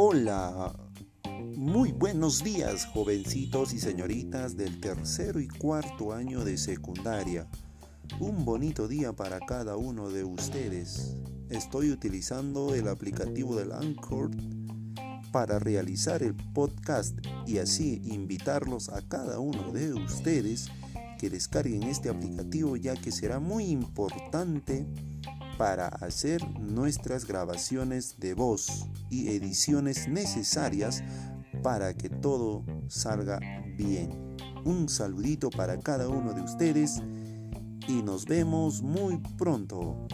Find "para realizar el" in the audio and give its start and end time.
15.32-16.36